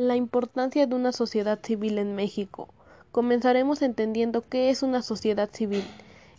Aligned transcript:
La 0.00 0.16
importancia 0.16 0.86
de 0.86 0.94
una 0.94 1.12
sociedad 1.12 1.58
civil 1.62 1.98
en 1.98 2.14
México. 2.14 2.70
Comenzaremos 3.12 3.82
entendiendo 3.82 4.40
qué 4.40 4.70
es 4.70 4.82
una 4.82 5.02
sociedad 5.02 5.50
civil. 5.52 5.84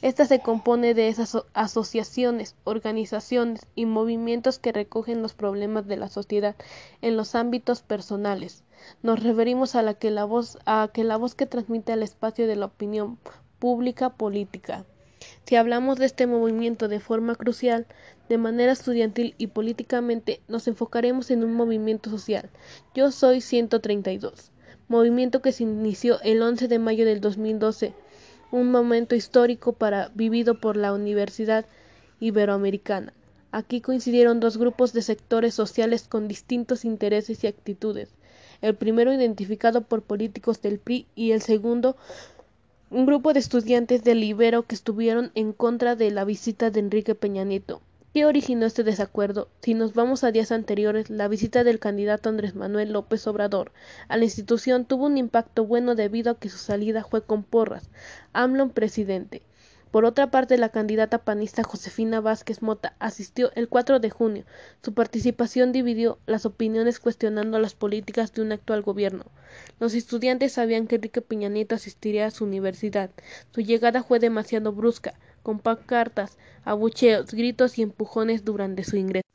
Esta 0.01 0.25
se 0.25 0.39
compone 0.39 0.95
de 0.95 1.09
esas 1.09 1.37
asociaciones, 1.53 2.55
organizaciones 2.63 3.67
y 3.75 3.85
movimientos 3.85 4.57
que 4.57 4.71
recogen 4.71 5.21
los 5.21 5.35
problemas 5.35 5.85
de 5.85 5.95
la 5.97 6.09
sociedad 6.09 6.55
en 7.03 7.15
los 7.15 7.35
ámbitos 7.35 7.83
personales. 7.83 8.63
Nos 9.03 9.21
referimos 9.21 9.75
a, 9.75 9.83
la 9.83 9.93
que, 9.93 10.09
la 10.09 10.25
voz, 10.25 10.57
a 10.65 10.89
que 10.91 11.03
la 11.03 11.17
voz 11.17 11.35
que 11.35 11.45
transmite 11.45 11.93
al 11.93 12.01
espacio 12.01 12.47
de 12.47 12.55
la 12.55 12.65
opinión 12.65 13.19
pública 13.59 14.09
política. 14.09 14.85
Si 15.45 15.55
hablamos 15.55 15.99
de 15.99 16.07
este 16.07 16.25
movimiento 16.25 16.87
de 16.87 16.99
forma 16.99 17.35
crucial, 17.35 17.85
de 18.31 18.37
manera 18.37 18.71
estudiantil 18.71 19.35
y 19.37 19.47
políticamente, 19.47 20.39
nos 20.47 20.65
enfocaremos 20.69 21.31
en 21.31 21.43
un 21.43 21.53
movimiento 21.53 22.09
social. 22.09 22.49
Yo 22.95 23.11
soy 23.11 23.41
132, 23.41 24.53
movimiento 24.87 25.41
que 25.41 25.51
se 25.51 25.63
inició 25.63 26.21
el 26.21 26.41
11 26.41 26.69
de 26.69 26.79
mayo 26.79 27.03
del 27.03 27.19
2012, 27.19 27.93
un 28.53 28.71
momento 28.71 29.15
histórico 29.15 29.73
para 29.73 30.11
vivido 30.15 30.61
por 30.61 30.77
la 30.77 30.93
Universidad 30.93 31.65
Iberoamericana. 32.21 33.11
Aquí 33.51 33.81
coincidieron 33.81 34.39
dos 34.39 34.57
grupos 34.57 34.93
de 34.93 35.01
sectores 35.01 35.53
sociales 35.53 36.07
con 36.07 36.29
distintos 36.29 36.85
intereses 36.85 37.43
y 37.43 37.47
actitudes. 37.47 38.13
El 38.61 38.75
primero 38.75 39.11
identificado 39.11 39.81
por 39.81 40.03
políticos 40.03 40.61
del 40.61 40.79
PRI 40.79 41.05
y 41.15 41.31
el 41.31 41.41
segundo 41.41 41.97
un 42.91 43.05
grupo 43.05 43.33
de 43.33 43.39
estudiantes 43.39 44.05
del 44.05 44.23
Ibero 44.23 44.63
que 44.63 44.75
estuvieron 44.75 45.31
en 45.35 45.51
contra 45.51 45.97
de 45.97 46.11
la 46.11 46.23
visita 46.23 46.71
de 46.71 46.79
Enrique 46.79 47.13
Peña 47.13 47.43
Nieto. 47.43 47.81
¿Qué 48.13 48.25
originó 48.25 48.65
este 48.65 48.83
desacuerdo? 48.83 49.47
Si 49.61 49.73
nos 49.73 49.93
vamos 49.93 50.25
a 50.25 50.33
días 50.33 50.51
anteriores, 50.51 51.09
la 51.09 51.29
visita 51.29 51.63
del 51.63 51.79
candidato 51.79 52.27
Andrés 52.27 52.55
Manuel 52.55 52.91
López 52.91 53.25
Obrador 53.25 53.71
a 54.09 54.17
la 54.17 54.25
institución 54.25 54.83
tuvo 54.83 55.05
un 55.05 55.17
impacto 55.17 55.65
bueno 55.65 55.95
debido 55.95 56.31
a 56.31 56.37
que 56.37 56.49
su 56.49 56.57
salida 56.57 57.05
fue 57.05 57.23
con 57.23 57.43
porras. 57.43 57.89
AMLO 58.33 58.67
presidente. 58.73 59.43
Por 59.91 60.03
otra 60.03 60.29
parte, 60.29 60.57
la 60.57 60.67
candidata 60.67 61.19
panista 61.19 61.63
Josefina 61.63 62.19
Vázquez 62.19 62.61
Mota 62.61 62.95
asistió 62.99 63.51
el 63.55 63.69
4 63.69 64.01
de 64.01 64.09
junio. 64.09 64.43
Su 64.83 64.93
participación 64.93 65.71
dividió 65.71 66.17
las 66.25 66.45
opiniones 66.45 66.99
cuestionando 66.99 67.59
las 67.59 67.75
políticas 67.75 68.33
de 68.33 68.41
un 68.41 68.51
actual 68.51 68.81
gobierno. 68.81 69.23
Los 69.79 69.93
estudiantes 69.93 70.51
sabían 70.51 70.87
que 70.87 70.95
Enrique 70.95 71.21
Peña 71.21 71.47
Nieto 71.47 71.75
asistiría 71.75 72.25
a 72.25 72.31
su 72.31 72.43
universidad. 72.43 73.09
Su 73.53 73.61
llegada 73.61 74.03
fue 74.03 74.19
demasiado 74.19 74.73
brusca, 74.73 75.13
con 75.43 75.59
pancartas, 75.59 76.37
abucheos, 76.63 77.31
gritos 77.31 77.77
y 77.77 77.81
empujones 77.81 78.45
durante 78.45 78.83
su 78.83 78.97
ingreso. 78.97 79.27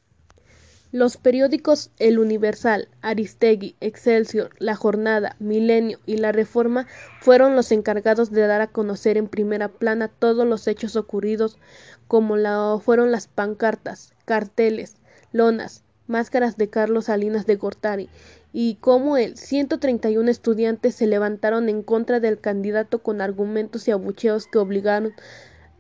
Los 0.93 1.17
periódicos 1.17 1.91
El 1.99 2.19
Universal, 2.19 2.89
Aristegui, 3.03 3.75
Excelsior, 3.81 4.51
La 4.59 4.77
Jornada, 4.77 5.37
Milenio 5.41 5.99
y 6.07 6.17
La 6.17 6.33
Reforma 6.33 6.87
fueron 7.21 7.57
los 7.57 7.73
encargados 7.73 8.31
de 8.31 8.47
dar 8.47 8.61
a 8.61 8.69
conocer 8.69 9.19
en 9.19 9.29
primera 9.29 9.69
plana 9.69 10.09
todos 10.09 10.47
los 10.47 10.69
hechos 10.69 10.97
ocurridos, 10.97 11.59
como 12.07 12.37
la, 12.37 12.79
fueron 12.81 13.11
las 13.11 13.27
pancartas, 13.27 14.15
carteles, 14.25 14.97
lonas, 15.33 15.83
máscaras 16.07 16.57
de 16.57 16.71
Carlos 16.71 17.07
Salinas 17.07 17.47
de 17.47 17.57
Gortari 17.57 18.09
y 18.53 18.77
cómo 18.77 19.17
el 19.17 19.37
131 19.37 20.31
estudiantes 20.31 20.95
se 20.95 21.07
levantaron 21.07 21.69
en 21.69 21.83
contra 21.83 22.21
del 22.21 22.41
candidato 22.41 23.01
con 23.03 23.21
argumentos 23.21 23.87
y 23.89 23.91
abucheos 23.91 24.47
que 24.47 24.59
obligaron 24.59 25.13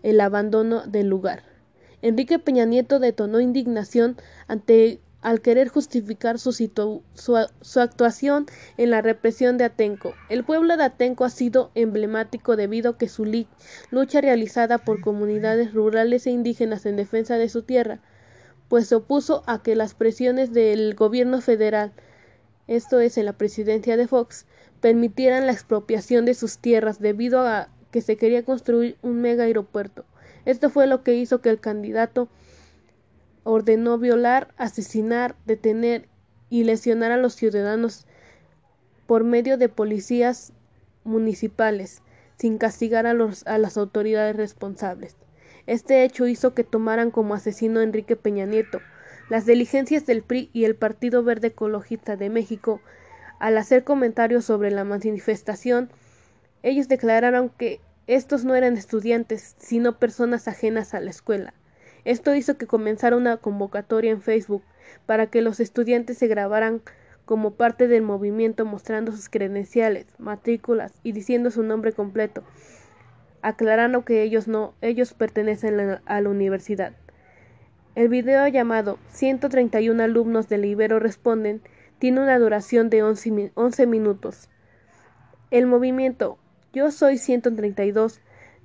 el 0.03 0.21
abandono 0.21 0.87
del 0.87 1.09
lugar. 1.09 1.43
Enrique 2.03 2.39
Peña 2.39 2.65
Nieto 2.65 2.99
detonó 2.99 3.41
indignación 3.41 4.17
ante 4.47 5.01
al 5.23 5.41
querer 5.41 5.67
justificar 5.69 6.39
su, 6.39 6.53
su, 6.53 7.81
actuación 7.81 8.47
en 8.77 8.91
la 8.91 9.03
represión 9.03 9.59
de 9.59 9.65
Atenco. 9.65 10.15
El 10.29 10.45
pueblo 10.45 10.77
de 10.77 10.85
Atenco 10.85 11.25
ha 11.25 11.31
sido 11.31 11.73
emblemático 11.75 12.55
debido 12.55 12.91
a 12.91 12.97
que 12.99 13.09
su 13.09 13.25
lucha 13.91 14.21
realizada 14.21 14.79
por 14.79 15.01
comunidades 15.01 15.75
rurales 15.75 16.29
e 16.29 16.31
indígenas 16.31 16.87
en 16.87 16.95
defensa 16.95 17.39
de 17.39 17.49
su 17.49 17.63
tierra, 17.63 17.99
pues 18.69 18.87
se 18.87 18.95
opuso 18.95 19.43
a 19.47 19.65
que 19.65 19.75
las 19.75 19.95
presiones 19.95 20.53
del 20.53 20.95
gobierno 20.95 21.41
federal, 21.41 21.93
esto 22.69 23.01
es 23.01 23.19
en 23.19 23.27
la 23.27 23.33
presidencia 23.33 23.97
de 23.97 24.07
Fox, 24.07 24.47
permitieran 24.81 25.47
la 25.47 25.53
expropiación 25.53 26.25
de 26.25 26.35
sus 26.35 26.59
tierras 26.59 27.01
debido 27.01 27.41
a 27.41 27.69
que 27.97 28.03
se 28.03 28.19
quería 28.19 28.45
construir 28.45 28.99
un 29.01 29.23
mega 29.23 29.45
aeropuerto. 29.45 30.05
Esto 30.45 30.69
fue 30.69 30.87
lo 30.87 31.03
que 31.03 31.15
hizo 31.15 31.41
que 31.41 31.49
el 31.49 31.61
candidato 31.61 32.29
ordenó 33.43 33.97
violar, 33.97 34.53
asesinar, 34.59 35.35
detener 35.47 36.07
y 36.51 36.65
lesionar 36.65 37.11
a 37.11 37.17
los 37.17 37.33
ciudadanos 37.33 38.05
por 39.07 39.25
medio 39.25 39.57
de 39.57 39.71
policías 39.71 40.53
municipales, 41.05 42.03
sin 42.37 42.59
castigar 42.59 43.07
a, 43.07 43.15
los, 43.15 43.47
a 43.47 43.57
las 43.57 43.79
autoridades 43.79 44.37
responsables. 44.37 45.17
Este 45.65 46.05
hecho 46.05 46.27
hizo 46.27 46.53
que 46.53 46.65
tomaran 46.65 47.11
como 47.11 47.33
asesino 47.33 47.81
a 47.81 47.83
Enrique 47.83 48.15
Peña 48.15 48.45
Nieto. 48.45 48.83
Las 49.31 49.47
diligencias 49.47 50.05
del 50.05 50.23
PRI 50.23 50.51
y 50.53 50.67
el 50.67 50.77
Partido 50.77 51.23
Verde 51.23 51.49
Ecologista 51.49 52.17
de 52.17 52.29
México, 52.29 52.83
al 53.39 53.57
hacer 53.57 53.85
comentarios 53.85 54.45
sobre 54.45 54.71
la 54.71 54.85
manifestación, 54.85 55.89
ellos 56.63 56.89
declararon 56.89 57.49
que 57.49 57.81
estos 58.07 58.45
no 58.45 58.55
eran 58.55 58.77
estudiantes, 58.77 59.57
sino 59.59 59.99
personas 59.99 60.49
ajenas 60.49 60.95
a 60.95 61.01
la 61.01 61.11
escuela. 61.11 61.55
Esto 62.05 62.35
hizo 62.35 62.57
que 62.57 62.69
comenzara 62.69 63.17
una 63.17 63.37
convocatoria 63.39 64.13
en 64.13 64.23
Facebook 64.23 64.63
para 65.07 65.27
que 65.27 65.43
los 65.43 65.59
estudiantes 65.59 66.19
se 66.19 66.29
grabaran 66.29 66.83
como 67.25 67.55
parte 67.55 67.89
del 67.89 68.03
movimiento 68.03 68.65
mostrando 68.65 69.11
sus 69.11 69.29
credenciales, 69.29 70.07
matrículas 70.19 70.93
y 71.03 71.11
diciendo 71.11 71.51
su 71.51 71.65
nombre 71.65 71.93
completo, 71.93 72.45
aclarando 73.43 74.05
que 74.05 74.23
ellos 74.23 74.47
no, 74.47 74.75
ellos 74.81 75.13
pertenecen 75.13 75.99
a 76.07 76.21
la 76.21 76.29
universidad. 76.29 76.93
El 77.97 78.09
video 78.09 78.47
llamado 78.47 78.99
131 79.09 80.01
alumnos 80.01 80.49
del 80.49 80.65
Ibero 80.65 81.01
responden 81.01 81.61
tiene 81.99 82.21
una 82.21 82.39
duración 82.39 82.91
de 82.91 83.03
11, 83.03 83.53
11 83.55 83.87
minutos. 83.87 84.49
El 85.51 85.67
movimiento 85.67 86.39
yo 86.77 86.91
soy 86.91 87.17
132 87.17 88.21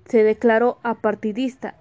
se 0.05 0.23
declaró 0.23 0.79
apartidista. 0.83 1.75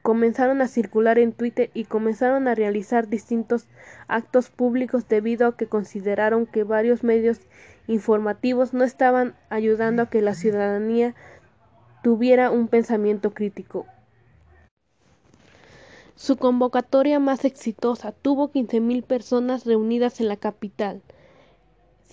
Comenzaron 0.00 0.62
a 0.62 0.66
circular 0.66 1.18
en 1.18 1.32
Twitter 1.32 1.70
y 1.74 1.84
comenzaron 1.84 2.48
a 2.48 2.54
realizar 2.54 3.08
distintos 3.08 3.66
actos 4.08 4.48
públicos 4.48 5.06
debido 5.08 5.46
a 5.46 5.56
que 5.58 5.66
consideraron 5.66 6.46
que 6.46 6.64
varios 6.64 7.04
medios 7.04 7.38
informativos 7.86 8.72
no 8.72 8.82
estaban 8.82 9.34
ayudando 9.50 10.00
a 10.00 10.08
que 10.08 10.22
la 10.22 10.32
ciudadanía 10.32 11.14
tuviera 12.02 12.50
un 12.50 12.68
pensamiento 12.68 13.34
crítico. 13.34 13.84
Su 16.16 16.38
convocatoria 16.38 17.18
más 17.18 17.44
exitosa 17.44 18.12
tuvo 18.12 18.50
15.000 18.50 19.04
personas 19.04 19.66
reunidas 19.66 20.22
en 20.22 20.28
la 20.28 20.36
capital 20.36 21.02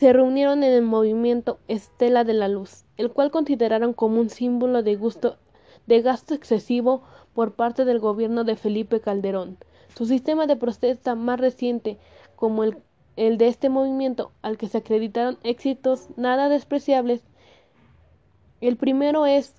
se 0.01 0.13
reunieron 0.13 0.63
en 0.63 0.73
el 0.73 0.81
movimiento 0.81 1.59
Estela 1.67 2.23
de 2.23 2.33
la 2.33 2.47
Luz, 2.47 2.85
el 2.97 3.11
cual 3.11 3.29
consideraron 3.29 3.93
como 3.93 4.19
un 4.19 4.31
símbolo 4.31 4.81
de, 4.81 4.95
gusto, 4.95 5.37
de 5.85 6.01
gasto 6.01 6.33
excesivo 6.33 7.03
por 7.35 7.53
parte 7.53 7.85
del 7.85 7.99
gobierno 7.99 8.43
de 8.43 8.55
Felipe 8.55 8.99
Calderón. 8.99 9.59
Su 9.95 10.07
sistema 10.07 10.47
de 10.47 10.55
protesta 10.55 11.13
más 11.13 11.39
reciente, 11.39 11.99
como 12.35 12.63
el, 12.63 12.77
el 13.15 13.37
de 13.37 13.47
este 13.47 13.69
movimiento, 13.69 14.31
al 14.41 14.57
que 14.57 14.67
se 14.67 14.79
acreditaron 14.79 15.37
éxitos 15.43 16.07
nada 16.17 16.49
despreciables, 16.49 17.21
el 18.59 18.77
primero 18.77 19.27
es 19.27 19.53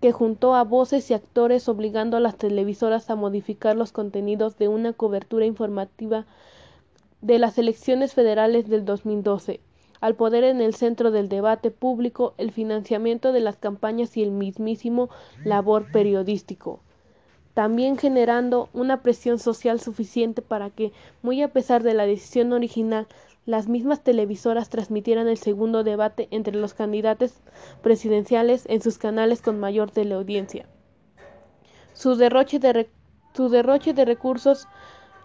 que 0.00 0.10
juntó 0.10 0.54
a 0.54 0.64
voces 0.64 1.10
y 1.10 1.12
actores 1.12 1.68
obligando 1.68 2.16
a 2.16 2.20
las 2.20 2.38
televisoras 2.38 3.10
a 3.10 3.14
modificar 3.14 3.76
los 3.76 3.92
contenidos 3.92 4.56
de 4.56 4.68
una 4.68 4.94
cobertura 4.94 5.44
informativa 5.44 6.24
de 7.26 7.40
las 7.40 7.58
elecciones 7.58 8.14
federales 8.14 8.68
del 8.68 8.84
2012 8.84 9.58
al 10.00 10.14
poder 10.14 10.44
en 10.44 10.60
el 10.60 10.74
centro 10.74 11.10
del 11.10 11.28
debate 11.28 11.72
público, 11.72 12.34
el 12.38 12.52
financiamiento 12.52 13.32
de 13.32 13.40
las 13.40 13.56
campañas 13.56 14.16
y 14.16 14.22
el 14.22 14.30
mismísimo 14.30 15.08
labor 15.42 15.90
periodístico, 15.90 16.80
también 17.54 17.96
generando 17.96 18.68
una 18.72 19.02
presión 19.02 19.40
social 19.40 19.80
suficiente 19.80 20.40
para 20.40 20.70
que, 20.70 20.92
muy 21.22 21.42
a 21.42 21.48
pesar 21.48 21.82
de 21.82 21.94
la 21.94 22.06
decisión 22.06 22.52
original, 22.52 23.08
las 23.46 23.66
mismas 23.66 24.04
televisoras 24.04 24.68
transmitieran 24.68 25.26
el 25.26 25.38
segundo 25.38 25.82
debate 25.82 26.28
entre 26.30 26.56
los 26.56 26.74
candidatos 26.74 27.32
presidenciales 27.82 28.66
en 28.68 28.82
sus 28.82 28.98
canales 28.98 29.42
con 29.42 29.58
mayor 29.58 29.90
teleaudiencia. 29.90 30.66
Su 31.92 32.14
derroche 32.14 32.60
de, 32.60 32.88
su 33.34 33.48
derroche 33.48 33.94
de 33.94 34.04
recursos, 34.04 34.68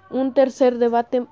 un 0.10 0.34
tercer 0.34 0.80
debate 0.80 1.26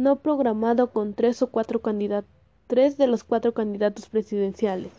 no 0.00 0.16
programado 0.16 0.92
con 0.92 1.12
tres 1.12 1.42
o 1.42 1.48
cuatro 1.48 1.82
candidatos, 1.82 2.30
tres 2.66 2.96
de 2.96 3.06
los 3.06 3.22
cuatro 3.22 3.52
candidatos 3.52 4.08
presidenciales. 4.08 4.90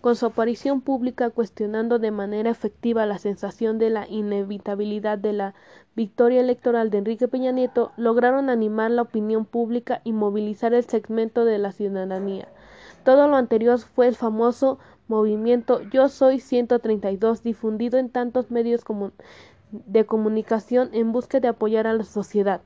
Con 0.00 0.16
su 0.16 0.24
aparición 0.24 0.80
pública 0.80 1.28
cuestionando 1.28 1.98
de 1.98 2.12
manera 2.12 2.50
efectiva 2.50 3.04
la 3.04 3.18
sensación 3.18 3.78
de 3.78 3.90
la 3.90 4.08
inevitabilidad 4.08 5.18
de 5.18 5.34
la 5.34 5.54
victoria 5.94 6.40
electoral 6.40 6.88
de 6.88 6.98
Enrique 6.98 7.28
Peña 7.28 7.52
Nieto, 7.52 7.92
lograron 7.98 8.48
animar 8.48 8.90
la 8.90 9.02
opinión 9.02 9.44
pública 9.44 10.00
y 10.02 10.12
movilizar 10.12 10.72
el 10.72 10.84
segmento 10.84 11.44
de 11.44 11.58
la 11.58 11.72
ciudadanía. 11.72 12.48
Todo 13.04 13.28
lo 13.28 13.36
anterior 13.36 13.78
fue 13.78 14.06
el 14.06 14.14
famoso 14.14 14.78
movimiento 15.08 15.82
Yo 15.90 16.08
Soy 16.08 16.40
132, 16.40 17.42
difundido 17.42 17.98
en 17.98 18.08
tantos 18.08 18.50
medios 18.50 18.82
de 19.72 20.06
comunicación 20.06 20.88
en 20.94 21.12
busca 21.12 21.38
de 21.38 21.48
apoyar 21.48 21.86
a 21.86 21.92
la 21.92 22.04
sociedad. 22.04 22.62